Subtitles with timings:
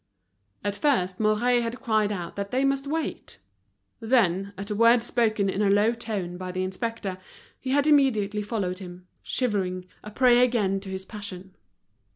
[0.63, 3.37] At first Mouret had cried out that they must wait;
[3.99, 7.19] then, at a word spoken in a low tone by the inspector,
[7.59, 11.53] he had immediately followed him, shivering, a prey again to his passion.